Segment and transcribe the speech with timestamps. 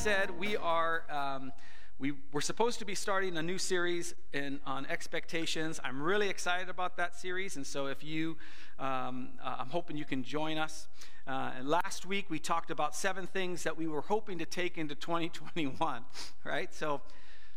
[0.00, 1.02] said, we are.
[1.10, 1.52] Um,
[1.98, 5.78] we were supposed to be starting a new series in, on expectations.
[5.84, 8.38] I'm really excited about that series, and so if you,
[8.78, 10.88] um, uh, I'm hoping you can join us.
[11.26, 14.78] Uh, and last week we talked about seven things that we were hoping to take
[14.78, 16.04] into 2021,
[16.44, 16.72] right?
[16.72, 17.02] So,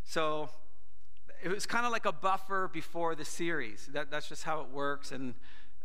[0.04, 0.50] so
[1.42, 3.90] it was kind of like a buffer before the series.
[3.94, 5.14] That, that's just how it works.
[5.14, 5.34] And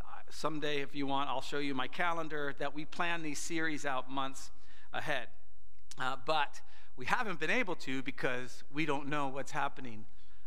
[0.01, 3.87] uh, someday, if you want, I'll show you my calendar that we plan these series
[3.87, 4.51] out months
[4.93, 5.29] ahead.
[6.01, 6.61] Uh, but
[6.97, 10.05] we haven't been able to because we don't know what's happening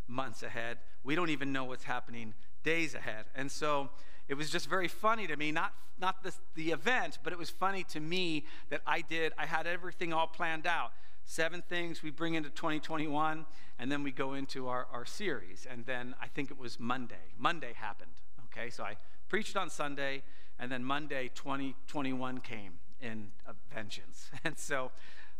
[0.08, 0.77] months ahead.
[1.04, 2.34] We don't even know what's happening
[2.64, 3.26] days ahead.
[3.36, 3.90] And so
[4.27, 7.50] it was just very funny to me, not, not the, the event, but it was
[7.50, 10.91] funny to me that I did, I had everything all planned out.
[11.24, 13.46] Seven things we bring into 2021,
[13.77, 15.68] and then we go into our, our series.
[15.70, 17.16] And then I think it was Monday.
[17.38, 18.12] Monday happened,
[18.46, 18.70] okay?
[18.70, 18.96] So I
[19.30, 20.24] preached on Sunday,
[20.60, 23.27] and then Monday 2021 came in
[23.74, 24.30] vengeance.
[24.43, 24.91] And so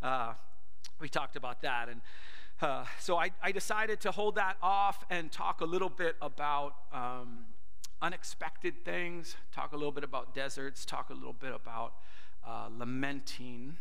[0.02, 0.34] uh,
[1.00, 1.90] we talked about that.
[1.90, 2.02] And
[2.62, 6.76] uh, so I, I, decided to hold that off and talk a little bit about
[6.94, 7.46] um,
[8.02, 11.94] unexpected things, talk a little bit about deserts, talk a little bit about
[12.48, 13.78] uh, lamenting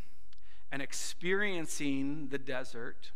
[0.72, 3.12] and experiencing the desert.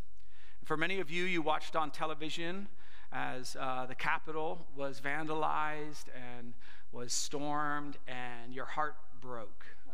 [0.64, 2.68] For many of you, you watched on television
[3.12, 6.52] as uh, the Capitol was vandalized and
[6.92, 9.64] was stormed, and your heart broke.
[9.88, 9.92] Uh,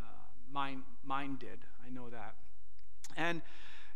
[0.53, 1.61] mine, mine did.
[1.87, 2.35] I know that.
[3.21, 3.43] And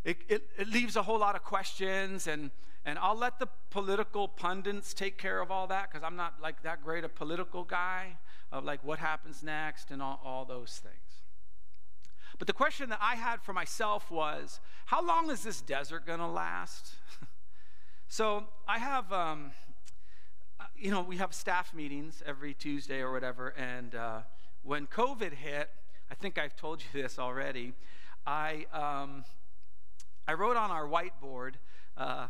[0.04, 2.50] it, it, it, leaves a whole lot of questions and
[2.84, 6.62] and i'll let the political pundits take care of all that because i'm not like
[6.62, 8.18] that great a political guy
[8.52, 11.22] of like what happens next and all, all those things.
[12.38, 16.20] But the question that i had for myself was how long is this desert going
[16.20, 16.94] to last?
[18.06, 19.50] So i have um,
[20.60, 24.20] uh, you know we have staff meetings every tuesday or whatever and uh,
[24.62, 25.70] when covid hit
[26.12, 27.72] i think i've told you this already
[28.26, 29.24] i um,
[30.26, 31.54] I wrote on our whiteboard
[31.96, 32.28] uh, uh,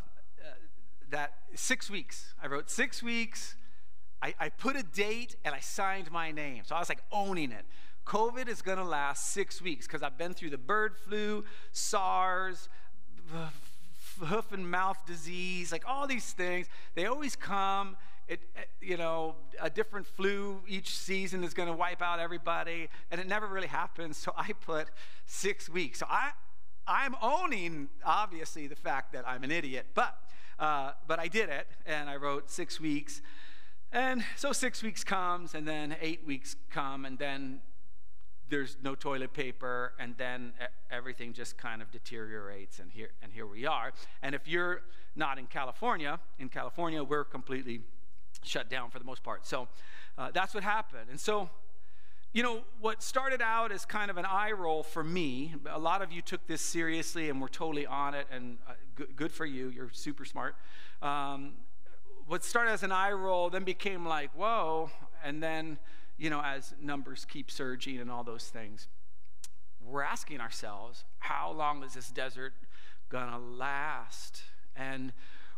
[1.11, 2.35] that six weeks.
[2.43, 3.55] I wrote six weeks.
[4.21, 6.63] I, I put a date and I signed my name.
[6.65, 7.65] So I was like owning it.
[8.07, 12.69] COVID is going to last six weeks because I've been through the bird flu, SARS,
[14.21, 16.67] hoof and mouth disease, like all these things.
[16.95, 17.97] They always come.
[18.27, 18.41] It,
[18.81, 23.27] you know, a different flu each season is going to wipe out everybody, and it
[23.27, 24.17] never really happens.
[24.17, 24.89] So I put
[25.27, 25.99] six weeks.
[25.99, 26.31] So I,
[26.87, 30.17] I'm owning, obviously, the fact that I'm an idiot, but,
[30.59, 33.21] uh, but I did it, and I wrote six weeks.
[33.93, 37.61] And so six weeks comes, and then eight weeks come, and then
[38.49, 40.53] there's no toilet paper, and then
[40.91, 43.93] everything just kind of deteriorates, and here, and here we are.
[44.23, 44.83] And if you're
[45.15, 47.83] not in California, in California, we're completely
[48.47, 49.47] shut down for the most part.
[49.47, 49.69] So
[50.17, 51.09] uh, that's what happened.
[51.11, 51.51] And so
[52.35, 56.03] you know, what started out as kind of an eye roll for me, a lot
[56.03, 59.47] of you took this seriously and were totally on it, and uh, good, good, for
[59.47, 60.57] you, you're super smart.
[61.01, 61.53] Um,
[62.27, 64.91] what started as an eye roll then became like, whoa,
[65.23, 65.79] and then,
[66.19, 68.89] you know, as numbers keep surging and all those things,
[69.81, 72.55] we're asking ourselves, how long is this desert
[73.11, 74.43] gonna last?
[74.75, 75.13] And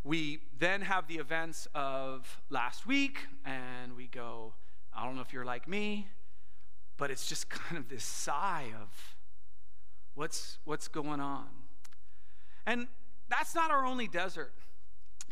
[0.07, 4.55] we then have the events of last week, and we go,
[4.95, 6.07] I don't know if you're like me,
[6.97, 9.17] but it's just kind of this sigh of
[10.15, 11.47] what's, what's going on.
[12.67, 12.87] And
[13.29, 14.53] that's not our only desert.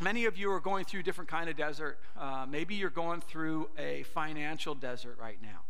[0.01, 1.97] Many of you are going through different kind of desert.
[2.19, 5.61] Uh, maybe you're going through a financial desert right now.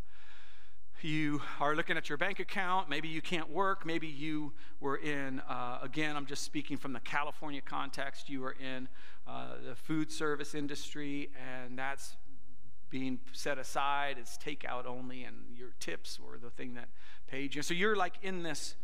[1.02, 2.90] You are looking at your bank account.
[2.90, 3.86] Maybe you can't work.
[3.86, 8.56] Maybe you were in, uh, again, I'm just speaking from the California context, you were
[8.60, 8.88] in
[9.28, 11.30] uh, the food service industry,
[11.62, 12.16] and that's
[12.90, 16.90] being set aside as takeout only, and your tips were the thing that
[17.28, 17.62] paid you.
[17.62, 18.76] So you're like in this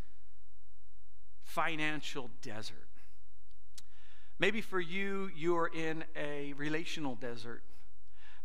[1.42, 2.88] financial desert.
[4.38, 7.62] Maybe for you, you're in a relational desert.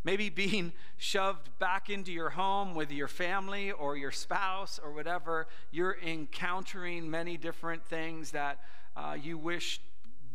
[0.04, 5.48] Maybe being shoved back into your home with your family or your spouse or whatever,
[5.70, 8.58] you're encountering many different things that
[8.96, 9.80] uh, you wish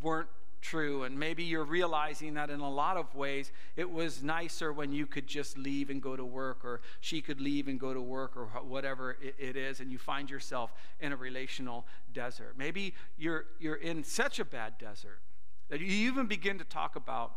[0.02, 0.28] weren't
[0.64, 1.02] true.
[1.04, 5.06] And maybe you're realizing that in a lot of ways it was nicer when you
[5.06, 8.36] could just leave and go to work, or she could leave and go to work,
[8.36, 12.54] or whatever it is, and you find yourself in a relational desert.
[12.56, 15.20] Maybe you're, you're in such a bad desert
[15.68, 17.32] that you even begin to talk about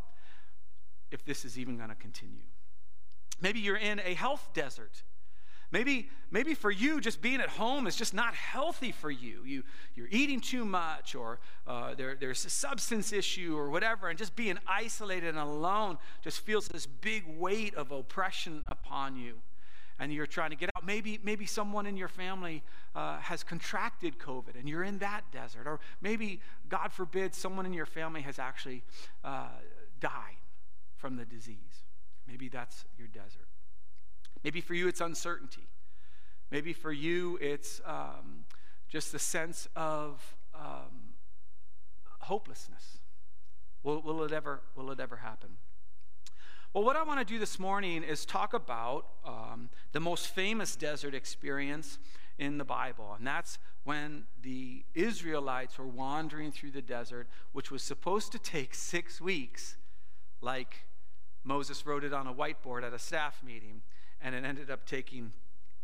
[1.12, 2.44] if this is even going to continue.
[3.42, 5.04] Maybe you're in a health desert
[5.70, 9.44] Maybe, maybe for you, just being at home is just not healthy for you.
[9.46, 9.64] you
[9.96, 14.36] you're eating too much, or uh, there, there's a substance issue, or whatever, and just
[14.36, 19.42] being isolated and alone just feels this big weight of oppression upon you.
[20.00, 20.86] and you're trying to get out.
[20.86, 22.64] Maybe, maybe someone in your family
[22.96, 25.66] uh, has contracted COVID and you're in that desert.
[25.66, 26.40] Or maybe,
[26.70, 28.84] God forbid, someone in your family has actually
[29.24, 29.48] uh,
[30.00, 30.38] died
[30.98, 31.84] from the disease.
[32.28, 33.48] Maybe that's your desert.
[34.44, 35.68] Maybe for you, it's uncertainty.
[36.52, 38.46] Maybe for you, it's um,
[38.90, 41.14] just the sense of um,
[42.20, 43.00] hopelessness.
[43.84, 45.50] Will, will, it ever, will it ever happen?
[46.74, 50.76] Well, what I want to do this morning is talk about um, the most famous
[50.76, 51.98] desert experience
[52.38, 57.82] in the Bible, and that's when the Israelites were wandering through the desert, which was
[57.82, 59.78] supposed to take six weeks,
[60.42, 60.86] like
[61.44, 63.82] Moses wrote it on a whiteboard at a staff meeting,
[64.22, 65.32] and it ended up taking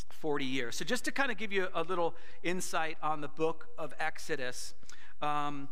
[0.10, 0.76] 40 years.
[0.76, 4.74] So, just to kind of give you a little insight on the book of Exodus.
[5.22, 5.70] Um,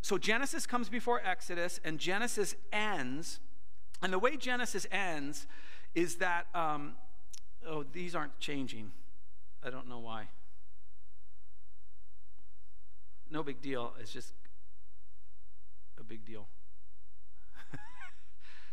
[0.00, 3.40] so, Genesis comes before Exodus, and Genesis ends
[4.02, 5.46] and the way Genesis ends
[5.94, 6.94] is that, um,
[7.66, 8.90] oh, these aren't changing.
[9.62, 10.28] I don't know why.
[13.30, 13.94] No big deal.
[14.00, 14.32] It's just
[15.98, 16.48] a big deal.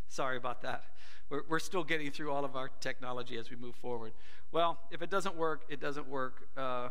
[0.10, 0.84] Sorry about that.
[1.30, 4.14] We're, we're still getting through all of our technology as we move forward.
[4.52, 6.48] Well, if it doesn't work, it doesn't work.
[6.58, 6.90] Uh,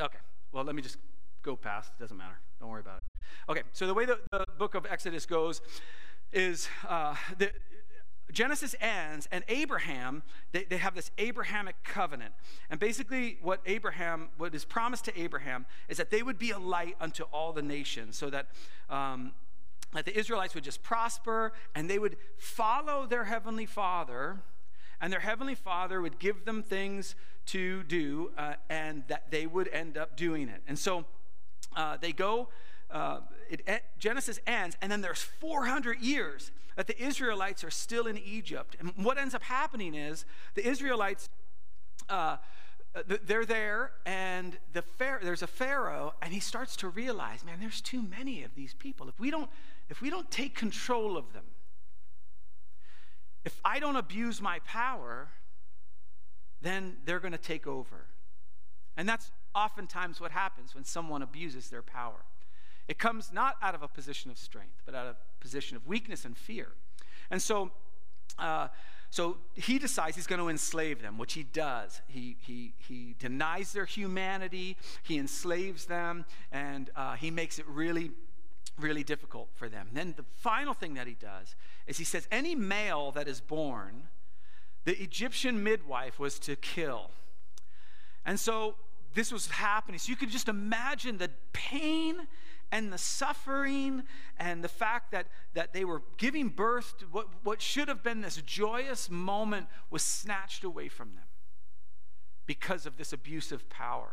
[0.00, 0.18] okay.
[0.52, 0.98] Well, let me just
[1.42, 1.92] go past.
[1.98, 2.38] It doesn't matter.
[2.60, 3.02] Don't worry about it.
[3.50, 5.62] Okay, so the way the, the book of Exodus goes
[6.30, 7.50] is uh, the,
[8.32, 10.22] Genesis ends, and Abraham,
[10.52, 12.34] they, they have this Abrahamic covenant.
[12.70, 16.58] And basically, what Abraham, what is promised to Abraham, is that they would be a
[16.58, 18.48] light unto all the nations, so that,
[18.90, 19.32] um,
[19.94, 24.40] that the Israelites would just prosper and they would follow their heavenly Father,
[25.00, 27.14] and their heavenly Father would give them things
[27.46, 30.62] to do, uh, and that they would end up doing it.
[30.68, 31.06] And so,
[31.76, 32.48] uh, they go,
[32.90, 38.16] uh, it, Genesis ends, and then there's 400 years that the Israelites are still in
[38.16, 38.76] Egypt.
[38.78, 41.28] And what ends up happening is the Israelites,
[42.08, 42.36] uh,
[43.26, 47.80] they're there, and the pharaoh, there's a Pharaoh, and he starts to realize, man, there's
[47.80, 49.08] too many of these people.
[49.08, 49.50] If we don't,
[49.90, 51.46] if we don't take control of them,
[53.44, 55.30] if I don't abuse my power,
[56.62, 58.06] then they're going to take over.
[58.96, 62.24] And that's oftentimes what happens when someone abuses their power.
[62.88, 65.86] It comes not out of a position of strength, but out of a position of
[65.86, 66.68] weakness and fear.
[67.30, 67.70] And so,
[68.38, 68.68] uh,
[69.10, 72.00] so he decides he's going to enslave them, which he does.
[72.08, 78.10] He, he, he denies their humanity, he enslaves them, and uh, he makes it really,
[78.78, 79.88] really difficult for them.
[79.88, 81.56] And then the final thing that he does
[81.86, 84.08] is he says, Any male that is born,
[84.84, 87.10] the Egyptian midwife was to kill.
[88.24, 88.76] And so
[89.14, 89.98] this was happening.
[89.98, 92.26] So you could just imagine the pain
[92.70, 94.02] and the suffering
[94.38, 98.20] and the fact that, that they were giving birth to what, what should have been
[98.20, 101.24] this joyous moment was snatched away from them
[102.46, 104.12] because of this abusive power.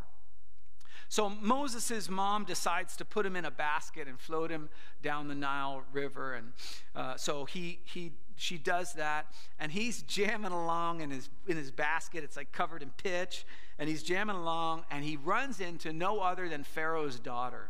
[1.07, 4.69] So Moses' mom decides to put him in a basket and float him
[5.03, 6.33] down the Nile River.
[6.33, 6.53] And
[6.95, 9.27] uh, so he, he she does that,
[9.59, 12.23] and he's jamming along in his, in his basket.
[12.23, 13.45] It's like covered in pitch,
[13.79, 17.69] and he's jamming along, and he runs into no other than Pharaoh's daughter.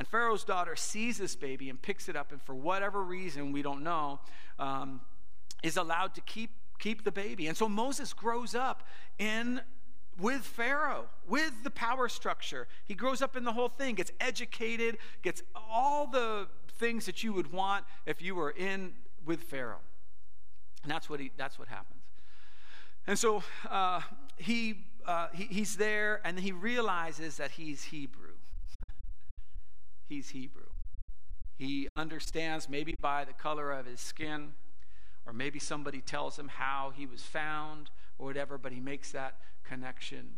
[0.00, 3.60] And Pharaoh's daughter sees this baby and picks it up, and for whatever reason, we
[3.60, 4.18] don't know,
[4.58, 5.02] um,
[5.62, 7.48] is allowed to keep, keep the baby.
[7.48, 8.82] And so Moses grows up
[9.18, 9.60] in
[10.18, 12.66] with Pharaoh, with the power structure.
[12.86, 16.46] He grows up in the whole thing, gets educated, gets all the
[16.78, 18.94] things that you would want if you were in
[19.26, 19.82] with Pharaoh.
[20.82, 22.00] And that's what, he, that's what happens.
[23.06, 24.00] And so uh,
[24.38, 28.30] he, uh, he, he's there, and he realizes that he's Hebrew.
[30.10, 30.64] He's Hebrew.
[31.56, 34.52] He understands, maybe by the color of his skin,
[35.26, 39.36] or maybe somebody tells him how he was found, or whatever, but he makes that
[39.64, 40.28] connection.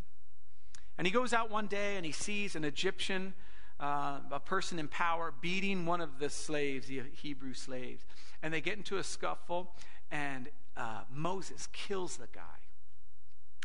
[0.99, 3.35] And he goes out one day and he sees an Egyptian,
[3.81, 8.05] uh, a person in power, beating one of the slaves, the Hebrew slaves.
[8.43, 9.73] And they get into a scuffle,
[10.11, 12.62] and uh, Moses kills the guy.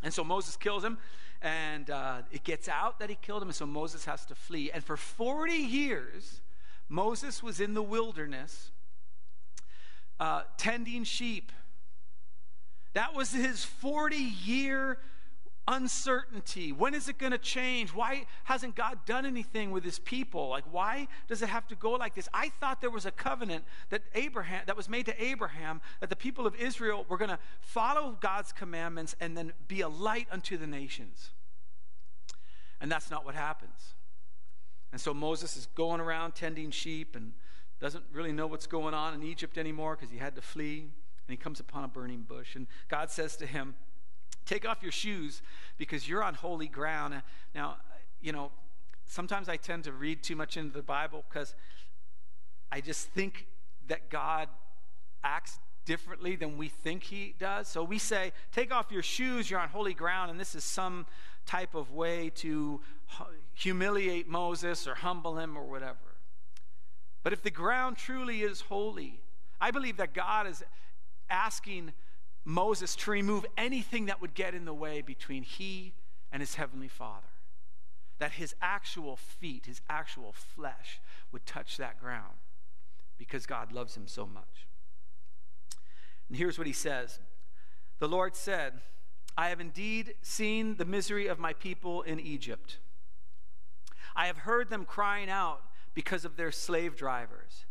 [0.03, 0.97] And so Moses kills him,
[1.41, 4.71] and uh, it gets out that he killed him, and so Moses has to flee.
[4.71, 6.41] And for 40 years,
[6.89, 8.71] Moses was in the wilderness
[10.19, 11.51] uh, tending sheep.
[12.93, 14.99] That was his 40 year
[15.67, 16.71] uncertainty.
[16.71, 17.93] When is it going to change?
[17.93, 20.49] Why hasn't God done anything with his people?
[20.49, 22.29] Like why does it have to go like this?
[22.33, 26.15] I thought there was a covenant that Abraham that was made to Abraham that the
[26.15, 30.57] people of Israel were going to follow God's commandments and then be a light unto
[30.57, 31.31] the nations.
[32.79, 33.95] And that's not what happens.
[34.91, 37.33] And so Moses is going around tending sheep and
[37.79, 40.79] doesn't really know what's going on in Egypt anymore because he had to flee.
[41.27, 42.55] And he comes upon a burning bush.
[42.55, 43.75] And God says to him,
[44.47, 45.41] Take off your shoes
[45.77, 47.21] because you're on holy ground.
[47.53, 47.77] Now,
[48.21, 48.51] you know,
[49.05, 51.53] sometimes I tend to read too much into the Bible because
[52.71, 53.45] I just think
[53.87, 54.47] that God
[55.23, 57.67] acts differently than we think he does.
[57.67, 60.31] So we say, Take off your shoes, you're on holy ground.
[60.31, 61.05] And this is some
[61.45, 62.81] type of way to
[63.53, 65.97] humiliate Moses or humble him or whatever.
[67.23, 69.19] But if the ground truly is holy,
[69.59, 70.63] I believe that God is
[71.29, 71.91] asking
[72.47, 75.93] Moses to remove anything that would get in the way between he
[76.31, 77.27] and his heavenly Father.
[78.19, 81.01] That his actual feet, his actual flesh,
[81.33, 82.35] would touch that ground
[83.17, 84.65] because God loves him so much.
[86.29, 87.19] And here's what he says
[87.99, 88.79] The Lord said,
[89.37, 92.77] I have indeed seen the misery of my people in Egypt.
[94.15, 95.63] I have heard them crying out
[95.93, 97.65] because of their slave drivers,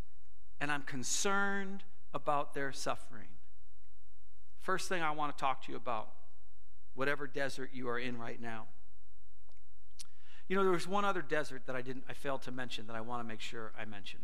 [0.60, 3.28] and I'm concerned about their suffering.
[4.66, 6.08] First thing I want to talk to you about,
[6.96, 8.64] whatever desert you are in right now.
[10.48, 12.96] You know, there was one other desert that I didn't I failed to mention that
[12.96, 14.18] I want to make sure I mention.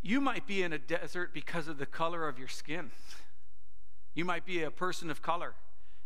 [0.00, 2.90] You might be in a desert because of the color of your skin.
[4.14, 5.52] You might be a person of color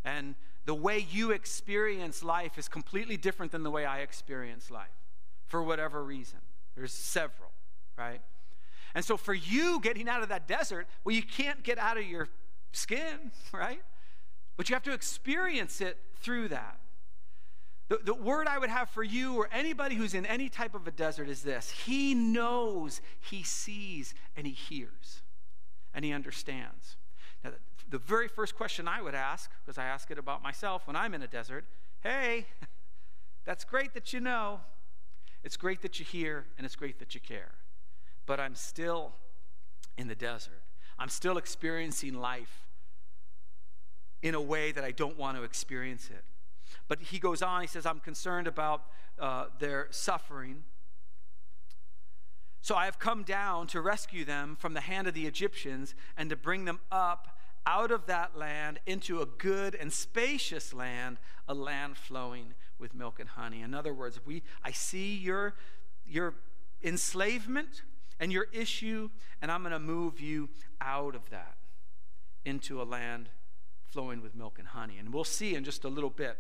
[0.04, 0.34] and
[0.64, 4.98] the way you experience life is completely different than the way I experience life
[5.46, 6.40] for whatever reason.
[6.74, 7.50] There's several,
[7.96, 8.20] right?
[8.94, 12.04] And so for you getting out of that desert, well, you can't get out of
[12.04, 12.28] your
[12.72, 13.82] skin, right?
[14.56, 16.78] But you have to experience it through that.
[17.88, 20.86] The, the word I would have for you or anybody who's in any type of
[20.86, 25.22] a desert is this He knows, He sees, and He hears,
[25.92, 26.96] and He understands.
[27.44, 27.56] Now, the,
[27.90, 31.12] the very first question I would ask, because I ask it about myself when I'm
[31.14, 31.64] in a desert
[32.02, 32.46] hey,
[33.44, 34.60] that's great that you know,
[35.44, 37.52] it's great that you hear and it's great that you care.
[38.26, 39.12] But I'm still
[39.98, 40.62] in the desert.
[40.98, 42.66] I'm still experiencing life
[44.22, 46.24] in a way that I don't want to experience it.
[46.88, 48.84] But he goes on, he says, I'm concerned about
[49.18, 50.64] uh, their suffering.
[52.60, 56.30] So I have come down to rescue them from the hand of the Egyptians and
[56.30, 57.36] to bring them up
[57.66, 63.20] out of that land into a good and spacious land, a land flowing with milk
[63.20, 63.62] and honey.
[63.62, 65.54] In other words, we, I see your,
[66.06, 66.34] your
[66.82, 67.82] enslavement
[68.20, 70.48] and your issue, and I'm going to move you
[70.80, 71.56] out of that
[72.44, 73.28] into a land
[73.86, 74.98] flowing with milk and honey.
[74.98, 76.38] And we'll see in just a little bit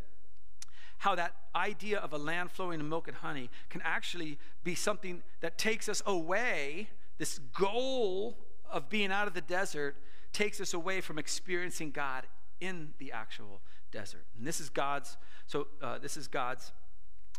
[0.98, 5.22] how that idea of a land flowing with milk and honey can actually be something
[5.40, 6.88] that takes us away,
[7.18, 8.38] this goal
[8.70, 9.96] of being out of the desert
[10.32, 12.26] takes us away from experiencing God
[12.60, 13.60] in the actual
[13.90, 14.24] desert.
[14.38, 16.72] And this is God's, so uh, this is God's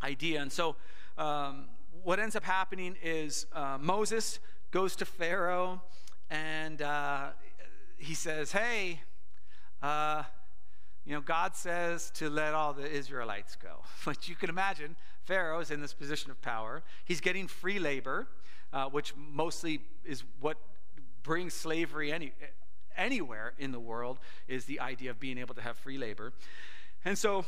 [0.04, 0.42] idea.
[0.42, 0.76] And so
[1.18, 1.68] um,
[2.04, 4.40] what ends up happening is uh, Moses
[4.72, 5.82] goes to Pharaoh
[6.30, 7.30] and uh,
[7.98, 9.02] he says, Hey,
[9.82, 10.24] uh,
[11.06, 13.84] you know, God says to let all the Israelites go.
[14.06, 16.84] But you can imagine, Pharaoh is in this position of power.
[17.06, 18.28] He's getting free labor,
[18.72, 20.58] uh, which mostly is what
[21.24, 22.34] brings slavery any,
[22.98, 26.34] anywhere in the world is the idea of being able to have free labor.
[27.06, 27.46] And so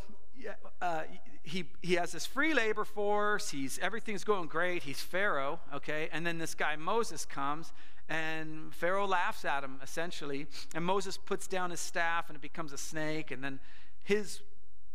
[0.81, 1.03] uh,
[1.43, 3.49] he, he has this free labor force.
[3.49, 4.83] He's, everything's going great.
[4.83, 6.09] He's Pharaoh, okay?
[6.11, 7.71] And then this guy Moses comes,
[8.09, 10.47] and Pharaoh laughs at him, essentially.
[10.73, 13.31] And Moses puts down his staff, and it becomes a snake.
[13.31, 13.59] And then
[14.03, 14.41] his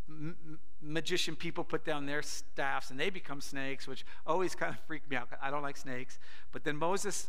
[0.09, 4.80] m- magician people put down their staffs, and they become snakes, which always kind of
[4.87, 5.28] freaked me out.
[5.40, 6.18] I don't like snakes.
[6.52, 7.28] But then Moses'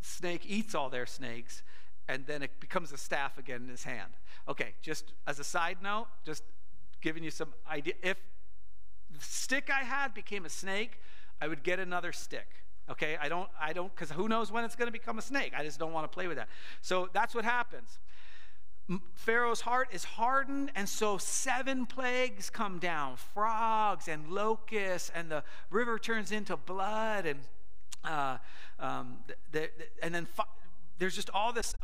[0.00, 1.62] snake eats all their snakes
[2.08, 4.10] and then it becomes a staff again in his hand.
[4.48, 6.42] Okay, just as a side note, just
[7.02, 7.94] giving you some idea.
[8.02, 8.16] If
[9.10, 10.98] the stick I had became a snake,
[11.40, 12.48] I would get another stick.
[12.90, 15.52] Okay, I don't, I don't, because who knows when it's going to become a snake?
[15.56, 16.48] I just don't want to play with that.
[16.80, 17.98] So that's what happens.
[19.14, 25.44] Pharaoh's heart is hardened, and so seven plagues come down frogs and locusts, and the
[25.70, 27.40] river turns into blood, and
[28.04, 28.38] uh,
[28.80, 29.70] um, the, the,
[30.02, 30.44] and then fi-
[30.98, 31.74] there's just all this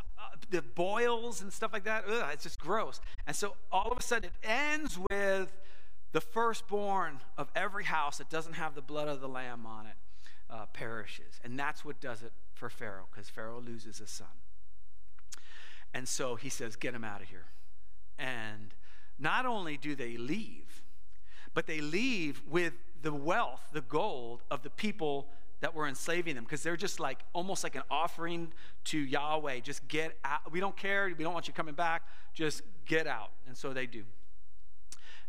[0.50, 2.04] the boils and stuff like that.
[2.08, 3.00] Ugh, it's just gross.
[3.26, 5.52] And so all of a sudden it ends with
[6.12, 9.94] the firstborn of every house that doesn't have the blood of the lamb on it
[10.50, 11.40] uh, perishes.
[11.44, 14.26] And that's what does it for Pharaoh because Pharaoh loses a son.
[15.94, 17.46] And so he says, Get him out of here.
[18.18, 18.74] And
[19.18, 20.82] not only do they leave,
[21.54, 25.28] but they leave with the wealth, the gold of the people
[25.60, 28.52] that were enslaving them because they're just like almost like an offering
[28.84, 29.60] to Yahweh.
[29.60, 30.52] Just get out.
[30.52, 31.12] We don't care.
[31.16, 32.02] We don't want you coming back.
[32.34, 33.30] Just get out.
[33.46, 34.04] And so they do.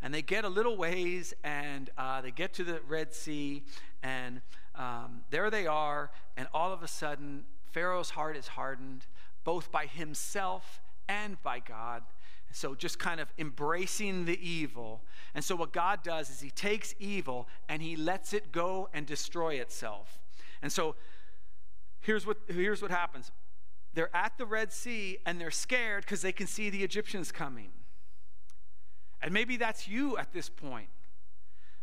[0.01, 3.63] And they get a little ways and uh, they get to the Red Sea
[4.01, 4.41] and
[4.79, 9.05] um, there they are, and all of a sudden, Pharaoh's heart is hardened,
[9.43, 12.03] both by himself and by God.
[12.51, 15.03] So, just kind of embracing the evil.
[15.35, 19.05] And so, what God does is He takes evil and He lets it go and
[19.05, 20.19] destroy itself.
[20.61, 20.95] And so,
[22.01, 23.31] here's what, here's what happens
[23.93, 27.69] they're at the Red Sea and they're scared because they can see the Egyptians coming.
[29.21, 30.89] And maybe that's you at this point.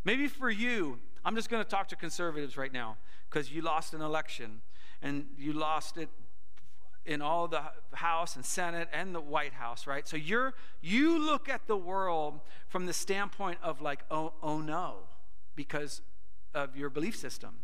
[0.03, 2.97] Maybe for you, I'm just going to talk to conservatives right now
[3.29, 4.61] because you lost an election
[5.01, 6.09] and you lost it
[7.07, 7.61] in all the
[7.93, 10.07] House and Senate and the White House, right?
[10.07, 14.97] So you're you look at the world from the standpoint of like, oh, oh no,
[15.55, 16.01] because
[16.53, 17.55] of your belief system.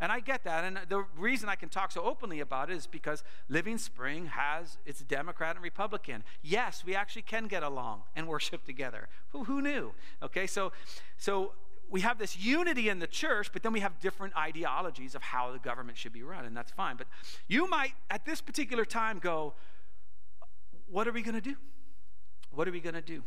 [0.00, 0.64] And I get that.
[0.64, 4.78] And the reason I can talk so openly about it is because Living Spring has
[4.84, 6.24] its Democrat and Republican.
[6.42, 9.08] Yes, we actually can get along and worship together.
[9.28, 9.92] Who, who knew?
[10.22, 10.72] Okay, so
[11.18, 11.52] so
[11.92, 15.52] we have this unity in the church, but then we have different ideologies of how
[15.52, 16.96] the government should be run, and that's fine.
[16.96, 17.06] But
[17.48, 19.52] you might, at this particular time, go,
[20.90, 21.54] What are we going to do?
[22.50, 23.22] What are we going to do?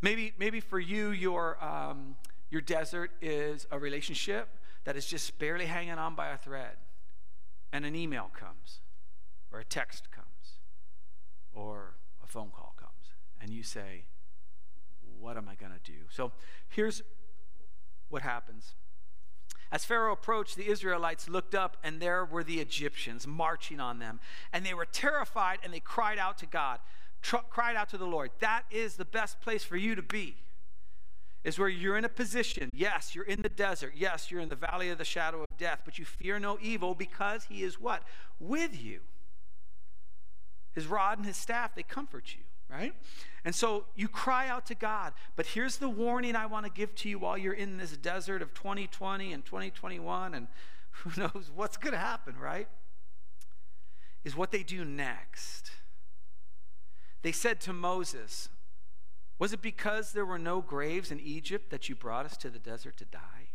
[0.00, 2.16] Maybe, maybe for you, your, um,
[2.50, 4.48] your desert is a relationship
[4.84, 6.76] that is just barely hanging on by a thread,
[7.74, 8.80] and an email comes,
[9.52, 10.60] or a text comes,
[11.52, 14.04] or a phone call comes, and you say,
[15.20, 15.98] What am I going to do?
[16.08, 16.32] So
[16.70, 17.02] here's
[18.08, 18.74] what happens.
[19.70, 24.18] As Pharaoh approached, the Israelites looked up, and there were the Egyptians marching on them.
[24.52, 26.80] And they were terrified, and they cried out to God,
[27.20, 28.30] tr- cried out to the Lord.
[28.40, 30.36] That is the best place for you to be,
[31.44, 32.70] is where you're in a position.
[32.72, 33.92] Yes, you're in the desert.
[33.94, 36.94] Yes, you're in the valley of the shadow of death, but you fear no evil
[36.94, 38.02] because He is what?
[38.40, 39.00] With you.
[40.74, 42.94] His rod and His staff, they comfort you right?
[43.44, 45.12] And so you cry out to God.
[45.36, 48.42] But here's the warning I want to give to you while you're in this desert
[48.42, 50.48] of 2020 and 2021, and
[50.90, 52.68] who knows what's going to happen, right?
[54.24, 55.70] Is what they do next.
[57.22, 58.48] They said to Moses,
[59.38, 62.58] Was it because there were no graves in Egypt that you brought us to the
[62.58, 63.48] desert to die?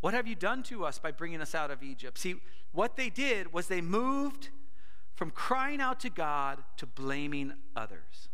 [0.00, 2.18] What have you done to us by bringing us out of Egypt?
[2.18, 2.36] See,
[2.72, 4.50] what they did was they moved
[5.16, 8.28] from crying out to God to blaming others.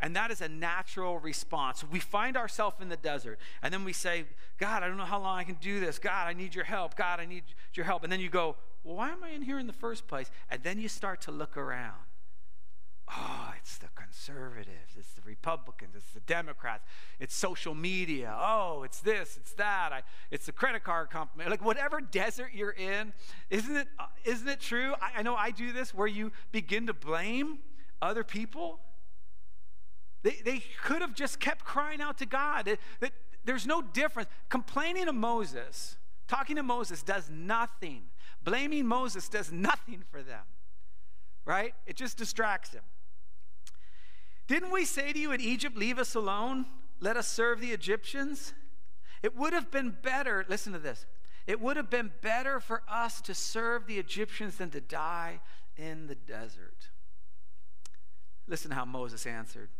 [0.00, 1.84] And that is a natural response.
[1.88, 4.24] We find ourselves in the desert, and then we say,
[4.58, 6.00] God, I don't know how long I can do this.
[6.00, 6.96] God, I need your help.
[6.96, 8.02] God, I need your help.
[8.02, 10.28] And then you go, well, why am I in here in the first place?
[10.50, 12.00] And then you start to look around.
[13.14, 16.84] Oh, it's the conservatives, it's the Republicans, it's the Democrats,
[17.20, 18.34] it's social media.
[18.40, 19.92] Oh, it's this, it's that.
[19.92, 21.48] I, it's the credit card company.
[21.48, 23.12] Like whatever desert you're in,
[23.50, 23.88] isn't it?
[23.98, 24.94] Uh, isn't it true?
[25.00, 27.58] I, I know I do this where you begin to blame
[28.00, 28.80] other people.
[30.22, 32.68] They, they could have just kept crying out to God.
[32.68, 32.80] It,
[33.44, 34.28] there's no difference.
[34.48, 35.96] Complaining to Moses,
[36.28, 38.02] talking to Moses does nothing.
[38.44, 40.44] Blaming Moses does nothing for them,
[41.44, 41.74] right?
[41.86, 42.82] It just distracts him.
[44.52, 46.66] Didn't we say to you in Egypt, leave us alone?
[47.00, 48.52] Let us serve the Egyptians?
[49.22, 51.06] It would have been better, listen to this.
[51.46, 55.40] It would have been better for us to serve the Egyptians than to die
[55.78, 56.90] in the desert.
[58.46, 59.70] Listen to how Moses answered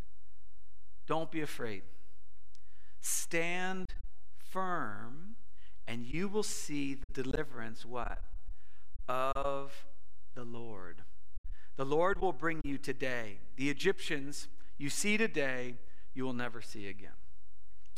[1.06, 1.82] Don't be afraid.
[3.02, 3.88] Stand
[4.38, 5.36] firm,
[5.86, 8.20] and you will see the deliverance what?
[9.06, 9.84] Of
[10.34, 11.02] the Lord.
[11.76, 13.36] The Lord will bring you today.
[13.56, 14.48] The Egyptians
[14.82, 15.76] you see today,
[16.12, 17.12] you will never see again.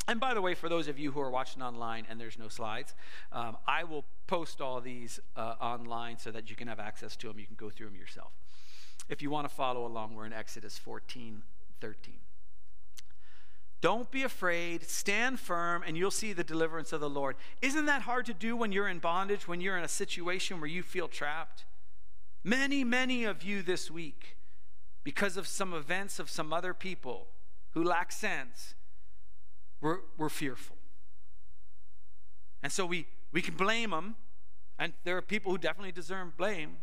[0.06, 2.48] And by the way, for those of you who are watching online and there's no
[2.48, 2.94] slides,
[3.32, 7.28] um, I will post all these uh, online so that you can have access to
[7.28, 7.38] them.
[7.38, 8.32] You can go through them yourself.
[9.08, 11.42] If you want to follow along, we're in Exodus 14
[11.80, 12.14] 13.
[13.80, 17.36] Don't be afraid, stand firm, and you'll see the deliverance of the Lord.
[17.60, 20.70] Isn't that hard to do when you're in bondage, when you're in a situation where
[20.70, 21.64] you feel trapped?
[22.42, 24.36] Many, many of you this week,
[25.04, 27.28] because of some events of some other people
[27.72, 28.74] who lack sense,
[29.80, 30.76] we're, we're fearful.
[32.62, 34.16] And so we, we can blame them,
[34.78, 36.78] and there are people who definitely deserve blame,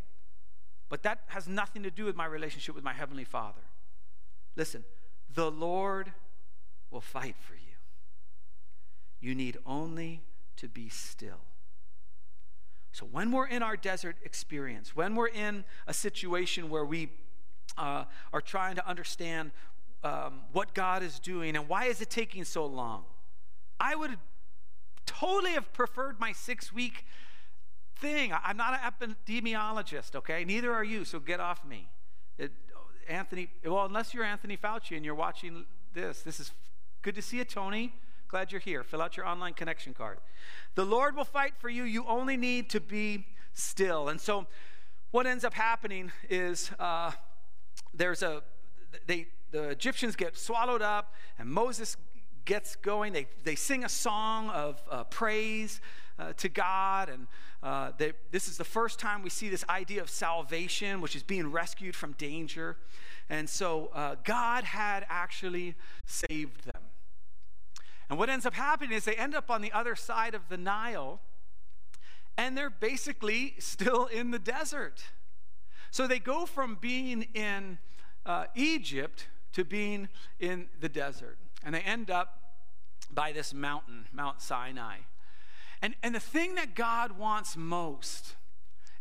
[0.87, 3.61] but that has nothing to do with my relationship with my Heavenly Father.
[4.55, 4.83] Listen,
[5.33, 6.11] the Lord
[6.91, 7.59] will fight for you.
[9.19, 10.21] You need only
[10.57, 11.45] to be still.
[12.91, 17.09] So, when we're in our desert experience, when we're in a situation where we
[17.77, 19.51] uh, are trying to understand
[20.03, 23.03] um, what God is doing and why is it taking so long,
[23.79, 24.17] I would
[25.05, 27.05] totally have preferred my six week
[27.95, 28.33] thing.
[28.43, 30.43] I'm not an epidemiologist, okay?
[30.43, 31.87] Neither are you, so get off me.
[32.37, 32.51] It,
[33.07, 36.51] Anthony, well, unless you're Anthony Fauci and you're watching this, this is
[37.01, 37.93] good to see you, Tony.
[38.27, 38.83] Glad you're here.
[38.83, 40.19] Fill out your online connection card.
[40.75, 41.83] The Lord will fight for you.
[41.83, 44.07] You only need to be still.
[44.07, 44.47] And so,
[45.11, 47.11] what ends up happening is uh,
[47.93, 48.43] there's a
[49.07, 51.97] they the Egyptians get swallowed up, and Moses
[52.45, 53.13] gets going.
[53.13, 55.81] They, they sing a song of uh, praise
[56.17, 57.09] uh, to God.
[57.09, 57.27] And
[57.61, 61.23] uh, they, this is the first time we see this idea of salvation, which is
[61.23, 62.77] being rescued from danger.
[63.29, 66.81] And so uh, God had actually saved them.
[68.09, 70.57] And what ends up happening is they end up on the other side of the
[70.57, 71.21] Nile,
[72.37, 75.03] and they're basically still in the desert.
[75.91, 77.77] So they go from being in
[78.25, 80.07] uh, Egypt to being
[80.39, 81.37] in the desert.
[81.63, 82.39] And they end up
[83.13, 84.97] by this mountain, Mount Sinai.
[85.81, 88.35] And, and the thing that God wants most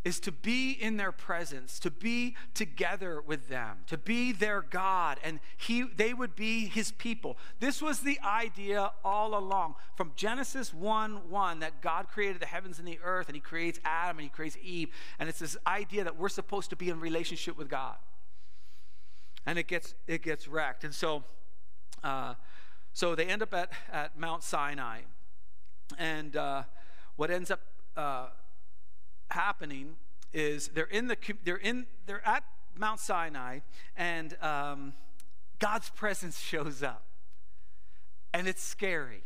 [0.05, 5.19] is to be in their presence, to be together with them, to be their God,
[5.23, 7.37] and he, they would be his people.
[7.59, 9.75] This was the idea all along.
[9.97, 13.79] From Genesis 1 1, that God created the heavens and the earth, and he creates
[13.85, 14.89] Adam and he creates Eve.
[15.19, 17.97] And it's this idea that we're supposed to be in relationship with God
[19.47, 20.85] and it gets it gets wrecked.
[20.85, 21.25] And so,
[22.05, 22.35] uh,
[22.93, 25.01] so they end up at at Mount Sinai,
[25.99, 26.63] and uh,
[27.17, 27.61] what ends up
[27.97, 28.29] uh,
[29.33, 29.97] happening
[30.33, 32.45] is they're in the they're in they're at
[32.77, 33.61] Mount Sinai,
[33.97, 34.95] and um,
[35.59, 37.05] God's presence shows up,
[38.33, 39.23] and it's scary.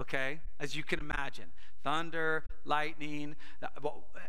[0.00, 1.46] Okay, as you can imagine,
[1.82, 3.34] thunder, lightning.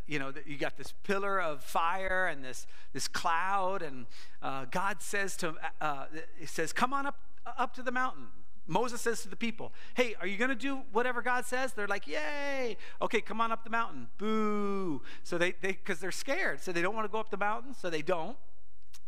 [0.08, 4.08] You know, you got this pillar of fire and this this cloud, and
[4.42, 6.06] uh, God says to uh, uh
[6.46, 8.28] says, "Come on up up to the mountain."
[8.70, 11.74] Moses says to the people, Hey, are you going to do whatever God says?
[11.74, 12.78] They're like, Yay.
[13.02, 14.08] Okay, come on up the mountain.
[14.18, 15.02] Boo.
[15.24, 16.62] So they, because they, they're scared.
[16.62, 17.74] So they don't want to go up the mountain.
[17.74, 18.38] So they don't.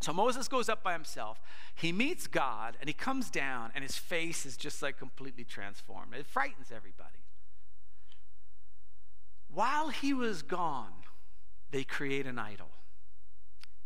[0.02, 1.40] So Moses goes up by himself.
[1.76, 6.16] He meets God and he comes down, and his face is just like completely transformed.
[6.16, 7.10] It frightens everybody.
[9.54, 10.94] While he was gone,
[11.70, 12.70] they create an idol.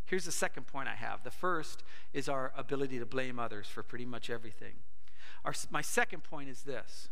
[0.06, 1.22] Here's the second point I have.
[1.22, 1.82] The first
[2.14, 4.74] is our ability to blame others for pretty much everything.
[5.46, 7.08] Our, my second point is this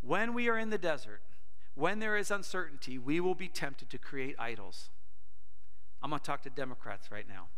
[0.00, 1.20] when we are in the desert,
[1.74, 4.88] when there is uncertainty, we will be tempted to create idols.
[6.02, 7.48] I'm going to talk to Democrats right now.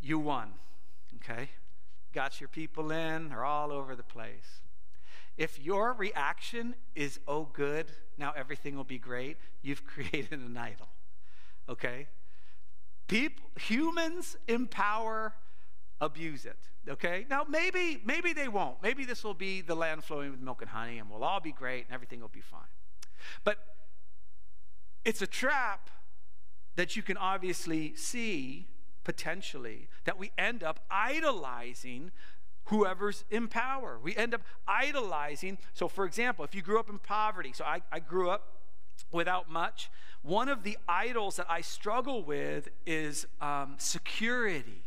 [0.00, 0.50] You won,
[1.16, 1.50] okay?
[2.12, 4.62] Got your people in, they're all over the place.
[5.36, 10.88] If your reaction is, oh, good, now everything will be great, you've created an idol.
[11.68, 12.06] Okay?
[13.08, 15.34] People, humans in power
[16.00, 16.58] abuse it.
[16.88, 17.26] Okay?
[17.28, 18.82] Now maybe, maybe they won't.
[18.82, 21.52] Maybe this will be the land flowing with milk and honey and we'll all be
[21.52, 22.60] great and everything will be fine.
[23.42, 23.58] But
[25.04, 25.90] it's a trap
[26.76, 28.68] that you can obviously see
[29.04, 32.10] potentially that we end up idolizing
[32.66, 33.98] whoever's in power.
[34.02, 35.58] We end up idolizing.
[35.74, 38.60] So, for example, if you grew up in poverty, so I, I grew up
[39.12, 39.90] without much,
[40.22, 44.83] one of the idols that I struggle with is um, security.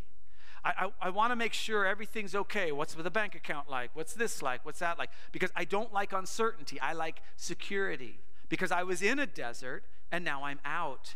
[0.64, 2.72] I, I, I want to make sure everything's okay.
[2.72, 3.92] What's with the bank account like?
[3.94, 4.66] What's this like?
[4.66, 5.10] What's that like?
[5.32, 6.80] Because I don't like uncertainty.
[6.80, 8.20] I like security.
[8.50, 11.16] Because I was in a desert and now I'm out,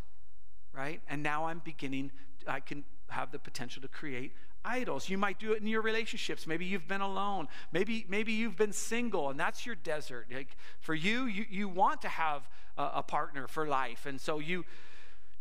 [0.73, 1.01] right?
[1.07, 2.11] And now I'm beginning,
[2.47, 5.09] I can have the potential to create idols.
[5.09, 6.45] You might do it in your relationships.
[6.45, 7.47] Maybe you've been alone.
[7.71, 10.27] Maybe, maybe you've been single and that's your desert.
[10.31, 14.05] Like for you, you, you want to have a, a partner for life.
[14.05, 14.65] And so you,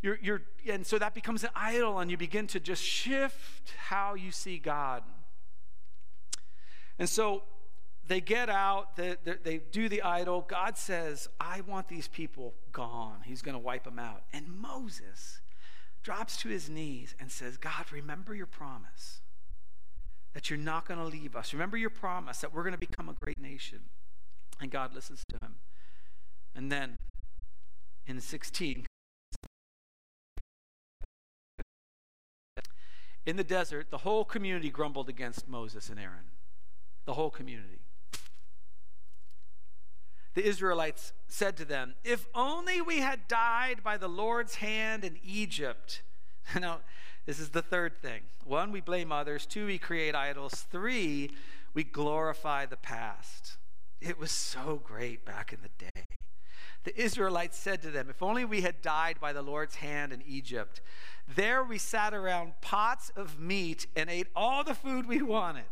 [0.02, 4.14] you're, you're, and so that becomes an idol and you begin to just shift how
[4.14, 5.02] you see God.
[6.98, 7.42] And so
[8.06, 10.44] they get out, they, they, they do the idol.
[10.46, 13.18] God says, I want these people gone.
[13.24, 14.22] He's going to wipe them out.
[14.32, 15.40] And Moses,
[16.02, 19.20] drops to his knees and says, God, remember your promise
[20.32, 21.52] that you're not going to leave us.
[21.52, 23.80] Remember your promise that we're going to become a great nation.
[24.60, 25.56] And God listens to him.
[26.54, 26.96] And then
[28.06, 28.86] in 16,
[33.26, 36.30] in the desert, the whole community grumbled against Moses and Aaron.
[37.04, 37.80] The whole community
[40.34, 45.18] the Israelites said to them, If only we had died by the Lord's hand in
[45.24, 46.02] Egypt.
[46.60, 46.80] now,
[47.26, 48.22] this is the third thing.
[48.44, 49.46] One, we blame others.
[49.46, 50.66] Two, we create idols.
[50.70, 51.30] Three,
[51.74, 53.56] we glorify the past.
[54.00, 56.09] It was so great back in the day.
[56.84, 60.22] The Israelites said to them, If only we had died by the Lord's hand in
[60.26, 60.80] Egypt.
[61.28, 65.64] There we sat around pots of meat and ate all the food we wanted.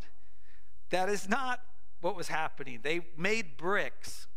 [0.90, 1.60] That is not
[2.00, 2.80] what was happening.
[2.82, 4.28] They made bricks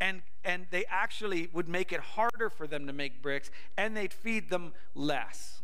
[0.00, 4.12] and, and they actually would make it harder for them to make bricks, and they'd
[4.12, 5.62] feed them less.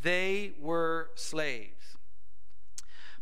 [0.00, 1.96] They were slaves.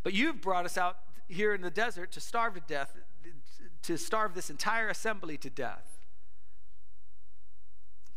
[0.03, 0.97] But you've brought us out
[1.27, 2.95] here in the desert to starve to death.
[3.81, 5.94] to starve this entire assembly to death.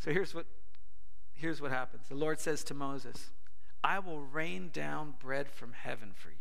[0.01, 0.47] So here's what,
[1.35, 3.31] here's what happens the Lord says to Moses,
[3.83, 6.37] I will rain down bread from heaven for you.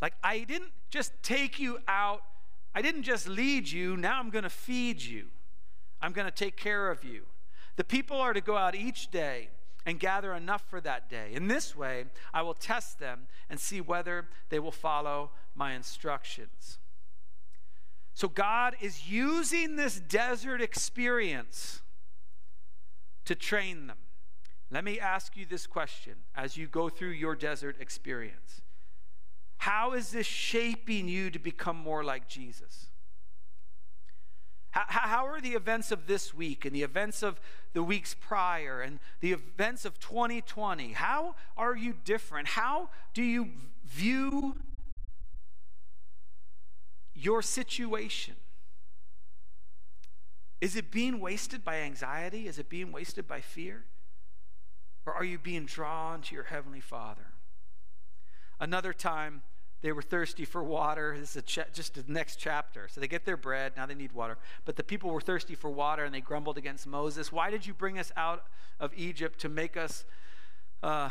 [0.00, 2.22] Like, I didn't just take you out,
[2.74, 5.26] I didn't just lead you, now I'm going to feed you.
[6.02, 7.26] I'm going to take care of you.
[7.76, 9.50] The people are to go out each day
[9.86, 11.30] and gather enough for that day.
[11.32, 16.78] In this way, I will test them and see whether they will follow my instructions.
[18.14, 21.80] So, God is using this desert experience
[23.30, 23.96] to train them.
[24.72, 28.60] Let me ask you this question as you go through your desert experience
[29.58, 32.86] How is this shaping you to become more like Jesus?
[34.72, 37.40] How, are the events of this week and the events of
[37.72, 40.92] the weeks prior and the events of 2020?
[40.92, 42.48] How are you different?
[42.48, 43.48] How do you
[43.84, 44.56] view
[47.14, 48.34] your situation?
[50.60, 52.46] Is it being wasted by anxiety?
[52.46, 53.84] Is it being wasted by fear?
[55.06, 57.26] Or are you being drawn to your Heavenly Father?
[58.60, 59.42] Another time,
[59.82, 61.16] they were thirsty for water.
[61.18, 62.88] This is cha- just the next chapter.
[62.88, 64.36] So they get their bread, now they need water.
[64.66, 67.32] But the people were thirsty for water and they grumbled against Moses.
[67.32, 68.44] Why did you bring us out
[68.78, 70.04] of Egypt to make us
[70.82, 71.08] uh,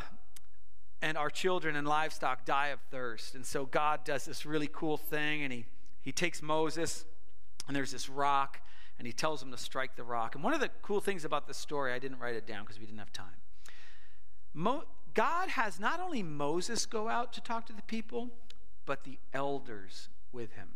[1.01, 3.33] and our children and livestock die of thirst?
[3.33, 5.65] And so God does this really cool thing and he,
[6.01, 7.05] he takes Moses
[7.67, 8.61] and there's this rock
[8.99, 10.35] and he tells him to strike the rock.
[10.35, 12.79] And one of the cool things about this story, I didn't write it down because
[12.79, 13.39] we didn't have time.
[14.53, 14.83] Mo-
[15.13, 18.29] God has not only Moses go out to talk to the people,
[18.85, 20.67] but the elders with him.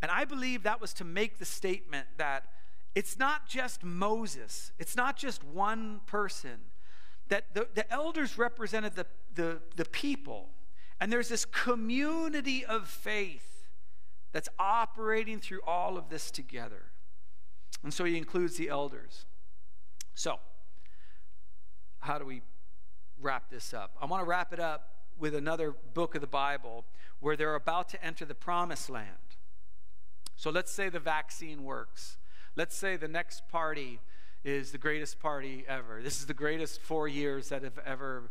[0.00, 2.44] And I believe that was to make the statement that
[2.94, 6.58] it's not just Moses, it's not just one person,
[7.28, 10.48] that the, the elders represented the, the, the people.
[11.00, 13.47] And there's this community of faith
[14.32, 16.92] that's operating through all of this together.
[17.82, 19.24] And so he includes the elders.
[20.14, 20.36] So,
[22.00, 22.42] how do we
[23.20, 23.96] wrap this up?
[24.00, 26.84] I want to wrap it up with another book of the Bible
[27.20, 29.06] where they're about to enter the promised land.
[30.36, 32.16] So let's say the vaccine works.
[32.54, 34.00] Let's say the next party
[34.44, 36.00] is the greatest party ever.
[36.02, 38.30] This is the greatest four years that have ever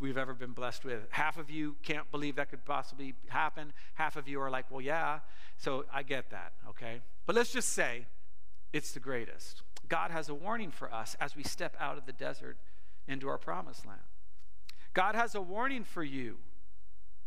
[0.00, 1.00] we've ever been blessed with.
[1.10, 3.72] Half of you can't believe that could possibly happen.
[3.94, 5.20] Half of you are like, well, yeah.
[5.56, 7.00] So I get that, okay?
[7.26, 8.06] But let's just say
[8.72, 9.62] it's the greatest.
[9.88, 12.56] God has a warning for us as we step out of the desert
[13.06, 14.00] into our promised land.
[14.94, 16.38] God has a warning for you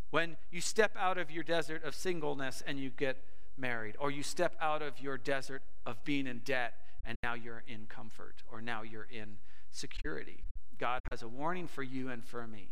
[0.09, 3.17] when you step out of your desert of singleness and you get
[3.57, 7.63] married, or you step out of your desert of being in debt and now you're
[7.67, 9.37] in comfort, or now you're in
[9.71, 10.43] security.
[10.77, 12.69] God has a warning for you and for me.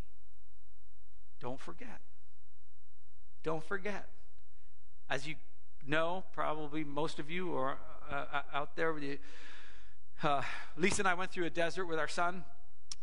[1.40, 2.02] Don't forget.
[3.44, 4.08] Don't forget.
[5.10, 5.36] As you
[5.86, 7.78] know, probably most of you are
[8.12, 8.94] uh, uh out there.
[8.94, 9.18] With you.
[10.24, 10.42] Uh,
[10.78, 12.44] Lisa and I went through a desert with our son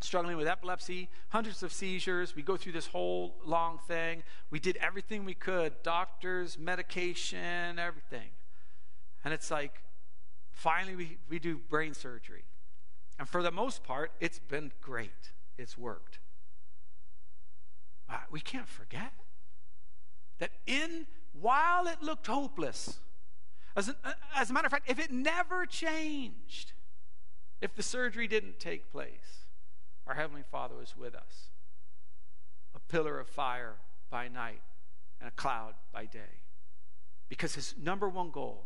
[0.01, 2.35] struggling with epilepsy, hundreds of seizures.
[2.35, 4.23] We go through this whole long thing.
[4.51, 8.31] We did everything we could doctors, medication, everything.
[9.25, 9.83] And it's like,
[10.51, 12.45] finally, we, we do brain surgery.
[13.23, 16.19] And for the most part, it's been great, it's worked.
[18.11, 19.13] Uh, we can't forget
[20.41, 22.99] that in while it looked hopeless,
[23.77, 23.95] as a,
[24.35, 26.73] as a matter of fact, if it never changed,
[27.61, 29.47] if the surgery didn't take place,
[30.09, 31.51] our Heavenly Father was with us.
[32.75, 33.77] A pillar of fire
[34.11, 34.63] by night
[35.21, 36.41] and a cloud by day.
[37.29, 38.65] Because his number one goal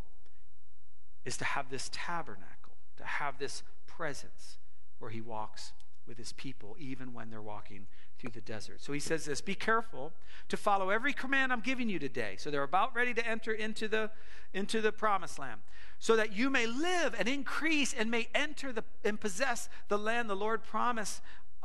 [1.27, 3.63] is to have this tabernacle, to have this
[3.97, 4.59] presence
[4.99, 5.73] where he walks
[6.07, 7.87] with his people, even when they're walking
[8.19, 8.81] through the desert.
[8.81, 10.13] So he says this Be careful
[10.49, 12.37] to follow every command I'm giving you today.
[12.39, 14.11] So they're about ready to enter into the,
[14.55, 15.61] into the promised land,
[15.99, 20.31] so that you may live and increase and may enter the, and possess the land
[20.31, 21.21] the Lord promised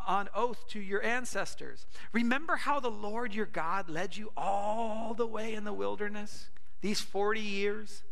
[0.08, 1.86] on oath to your ancestors.
[2.12, 6.50] Remember how the Lord your God led you all the way in the wilderness,
[6.82, 8.04] these 40 years?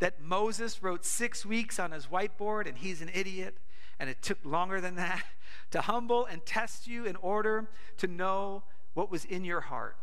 [0.00, 3.56] That Moses wrote six weeks on his whiteboard and he's an idiot
[4.00, 5.22] and it took longer than that
[5.70, 9.96] to humble and test you in order to know what was in your heart,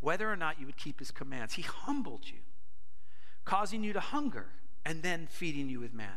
[0.00, 1.54] whether or not you would keep his commands.
[1.54, 2.38] He humbled you,
[3.44, 4.46] causing you to hunger
[4.84, 6.16] and then feeding you with manna,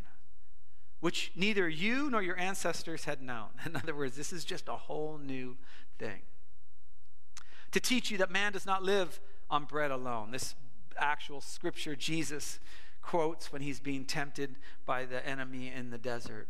[1.02, 3.50] which neither you nor your ancestors had known.
[3.66, 5.58] In other words, this is just a whole new
[6.00, 6.22] thing.
[7.72, 10.32] To teach you that man does not live on bread alone.
[10.32, 10.56] This
[10.98, 12.60] actual scripture Jesus
[13.06, 16.48] quotes when he's being tempted by the enemy in the desert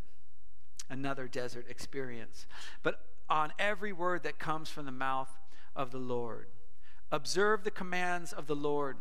[0.89, 2.45] another desert experience.
[2.83, 5.29] But on every word that comes from the mouth
[5.75, 6.47] of the Lord.
[7.11, 8.97] Observe the commands of the Lord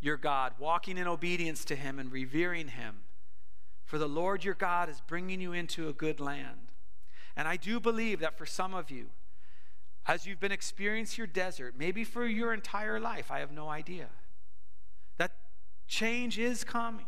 [0.00, 2.96] your God, walking in obedience to him and revering him.
[3.86, 6.72] For the Lord your God is bringing you into a good land.
[7.36, 9.06] And I do believe that for some of you,
[10.06, 14.08] as you've been experiencing your desert, maybe for your entire life, I have no idea,
[15.86, 17.06] change is coming,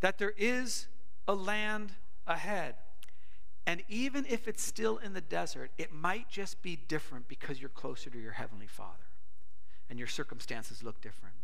[0.00, 0.86] that there is
[1.28, 1.92] a land
[2.26, 2.74] ahead.
[3.66, 7.68] And even if it's still in the desert, it might just be different because you're
[7.68, 9.06] closer to your Heavenly Father
[9.90, 11.34] and your circumstances look different.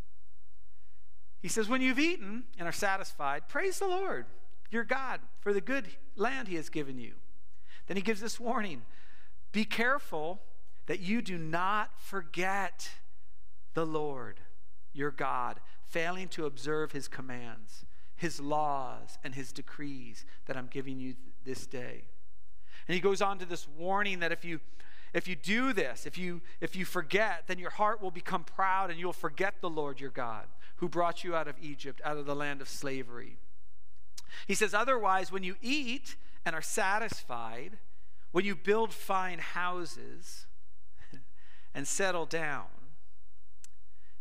[1.40, 4.27] He says, When you've eaten and are satisfied, praise the Lord,
[4.71, 7.14] your God, for the good land He has given you.
[7.88, 8.83] Then He gives this warning
[9.51, 10.40] Be careful
[10.87, 12.90] that you do not forget
[13.75, 14.38] the Lord,
[14.92, 15.59] your God,
[15.92, 17.85] failing to observe His commands,
[18.16, 22.05] His laws, and His decrees that I'm giving you this day.
[22.88, 24.61] And He goes on to this warning that if you
[25.14, 28.90] if you do this, if you if you forget, then your heart will become proud
[28.90, 32.26] and you'll forget the Lord your God who brought you out of Egypt, out of
[32.26, 33.37] the land of slavery.
[34.48, 37.78] He says, Otherwise, when you eat and are satisfied,
[38.33, 40.46] when you build fine houses
[41.74, 42.66] and settle down,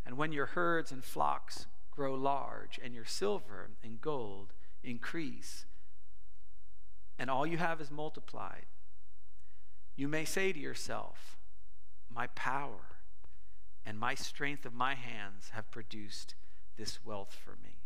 [0.04, 5.66] and when your herds and flocks grow large, and your silver and gold increase,
[7.18, 8.66] and all you have is multiplied,
[9.94, 11.36] you may say to yourself,
[12.10, 12.96] My power
[13.84, 16.34] and my strength of my hands have produced
[16.76, 17.78] this wealth for me.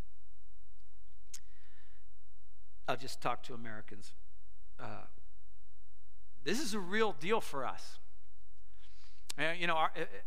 [2.88, 4.12] I'll just talk to Americans.
[4.78, 5.06] Uh,
[6.44, 7.98] this is a real deal for us.
[9.38, 9.78] And, you know,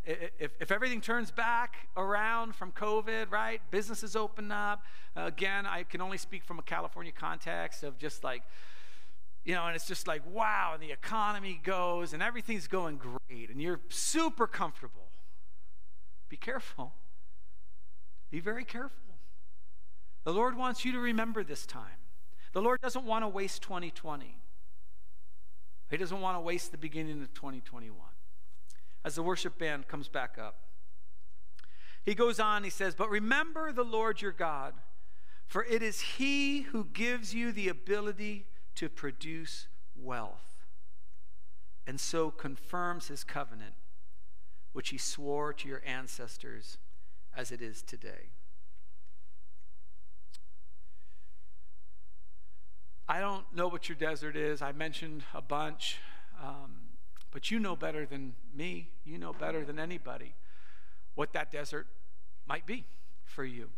[0.06, 4.84] if, if everything turns back around from COVID, right, businesses open up.
[5.18, 8.44] Uh, again, I can only speak from a California context of just like,
[9.44, 13.50] you know, and it's just like, wow, and the economy goes and everything's going great
[13.50, 15.08] and you're super comfortable.
[16.30, 16.94] Be careful.
[18.30, 19.16] Be very careful.
[20.24, 21.98] The Lord wants you to remember this time.
[22.54, 24.38] The Lord doesn't want to waste 2020.
[25.90, 27.96] He doesn't want to waste the beginning of 2021.
[29.04, 30.56] As the worship band comes back up,
[32.04, 34.74] he goes on, he says, But remember the Lord your God,
[35.46, 40.66] for it is he who gives you the ability to produce wealth,
[41.86, 43.74] and so confirms his covenant,
[44.74, 46.78] which he swore to your ancestors
[47.36, 48.32] as it is today.
[53.08, 54.62] I don't know what your desert is.
[54.62, 55.98] I mentioned a bunch,
[56.40, 56.89] um,
[57.32, 58.90] but you know better than me.
[59.06, 60.34] You know better than anybody
[61.16, 61.88] what that desert
[62.48, 62.86] might be
[63.26, 63.70] for you.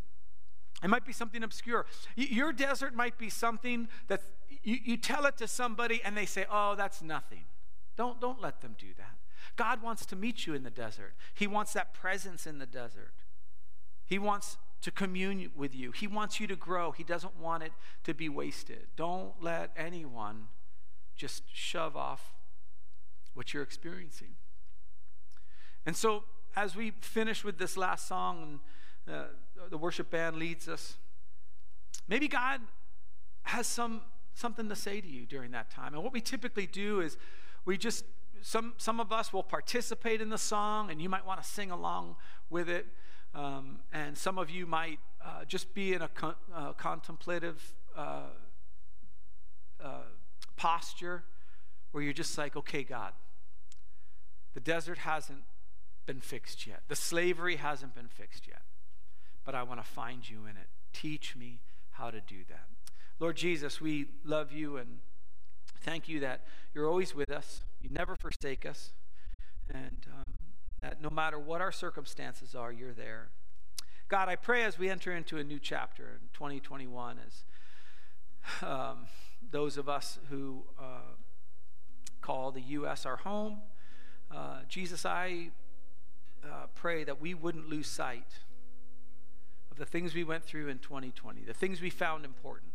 [0.82, 1.86] It might be something obscure.
[2.16, 4.22] Your desert might be something that
[4.62, 7.44] you, you tell it to somebody and they say, oh, that's nothing.
[7.96, 9.16] Don't, don't let them do that.
[9.56, 13.12] God wants to meet you in the desert, He wants that presence in the desert.
[14.06, 15.92] He wants to commune with you.
[15.92, 16.90] He wants you to grow.
[16.90, 17.72] He doesn't want it
[18.04, 18.88] to be wasted.
[18.96, 20.48] Don't let anyone
[21.16, 22.31] just shove off
[23.34, 24.34] what you're experiencing.
[25.86, 28.60] And so, as we finish with this last song,
[29.06, 29.22] and uh,
[29.70, 30.96] the worship band leads us,
[32.08, 32.60] maybe God
[33.44, 34.02] has some
[34.34, 35.94] something to say to you during that time.
[35.94, 37.16] And what we typically do is
[37.64, 38.04] we just
[38.42, 41.70] some some of us will participate in the song, and you might want to sing
[41.70, 42.16] along
[42.50, 42.86] with it.
[43.34, 48.24] Um, and some of you might uh, just be in a con- uh, contemplative uh,
[49.82, 49.88] uh,
[50.56, 51.24] posture
[51.92, 53.12] where you're just like, okay, God,
[54.54, 55.44] the desert hasn't
[56.06, 58.62] been fixed yet, the slavery hasn't been fixed yet,
[59.44, 60.68] but I want to find you in it.
[60.92, 61.60] Teach me
[61.92, 62.66] how to do that.
[63.20, 64.98] Lord Jesus, we love you and
[65.82, 68.92] thank you that you're always with us, you never forsake us.
[69.72, 70.34] And um,
[70.82, 73.28] that no matter what our circumstances are, you're there.
[74.08, 77.44] God, I pray as we enter into a new chapter in 2021, as
[78.68, 79.06] um,
[79.50, 81.14] those of us who uh,
[82.22, 83.04] call the U.S.
[83.04, 83.58] our home,
[84.34, 85.50] uh, Jesus, I
[86.44, 88.38] uh, pray that we wouldn't lose sight
[89.70, 92.72] of the things we went through in 2020, the things we found important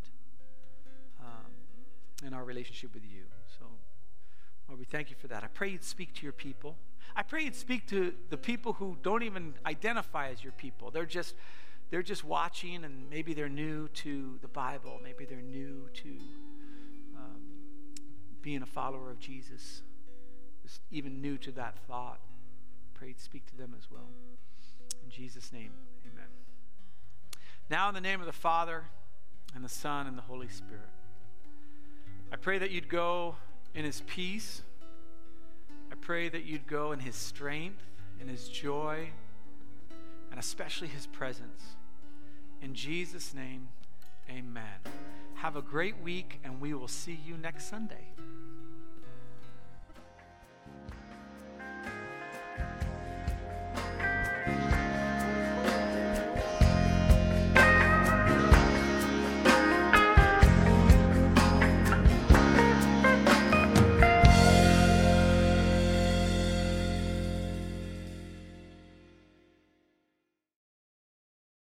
[1.20, 3.24] um, in our relationship with you.
[3.60, 3.66] So,
[4.68, 5.44] Lord, we thank you for that.
[5.44, 6.76] I pray you'd speak to your people.
[7.16, 10.92] I pray you'd speak to the people who don't even identify as your people.
[10.92, 11.36] They're just
[11.90, 15.00] they're just watching and maybe they're new to the Bible.
[15.02, 16.20] Maybe they're new to
[18.48, 19.82] being a follower of Jesus.
[20.64, 22.22] Just even new to that thought.
[22.94, 24.08] Pray speak to them as well.
[25.04, 25.72] In Jesus' name,
[26.06, 26.30] amen.
[27.70, 28.86] Now in the name of the Father
[29.54, 30.90] and the Son and the Holy Spirit.
[32.32, 33.36] I pray that you'd go
[33.76, 34.62] in his peace
[35.92, 37.84] I pray that you'd go in his strength,
[38.20, 39.10] in His joy,
[40.32, 41.76] and especially His presence.
[42.62, 43.70] In Jesus' name,
[44.30, 44.80] amen.
[45.36, 48.08] Have a great week, and we will see you next Sunday.